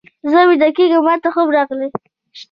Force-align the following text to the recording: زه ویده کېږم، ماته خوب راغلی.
زه 0.31 0.39
ویده 0.47 0.69
کېږم، 0.77 1.03
ماته 1.07 1.29
خوب 1.33 1.47
راغلی. 1.55 1.87